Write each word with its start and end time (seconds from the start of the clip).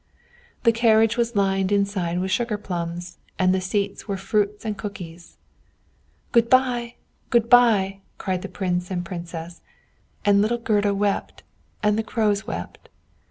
The 0.63 0.71
carriage 0.71 1.15
was 1.15 1.35
lined 1.35 1.71
inside 1.71 2.17
with 2.19 2.31
sugar 2.31 2.57
plums, 2.57 3.19
and 3.37 3.49
in 3.49 3.51
the 3.51 3.61
seats 3.61 4.07
were 4.07 4.17
fruits 4.17 4.65
and 4.65 4.75
cookies. 4.75 5.37
"Good 6.31 6.49
by! 6.49 6.95
good 7.29 7.51
by!" 7.51 7.99
cried 8.17 8.43
Prince 8.51 8.89
and 8.89 9.05
Princess; 9.05 9.61
and 10.25 10.41
little 10.41 10.57
Gerda 10.57 10.95
wept, 10.95 11.43
and 11.83 11.99
the 11.99 12.03
Crows 12.03 12.47
wept. 12.47 12.89